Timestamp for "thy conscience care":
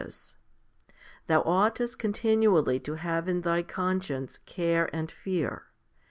3.41-4.89